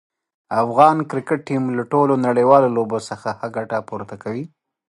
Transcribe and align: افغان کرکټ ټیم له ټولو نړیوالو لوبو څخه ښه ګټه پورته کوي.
افغان 0.63 0.97
کرکټ 1.09 1.39
ټیم 1.47 1.63
له 1.77 1.83
ټولو 1.91 2.13
نړیوالو 2.27 2.73
لوبو 2.77 2.97
څخه 3.09 3.29
ښه 3.39 3.47
ګټه 3.57 3.77
پورته 3.87 4.15
کوي. 4.23 4.43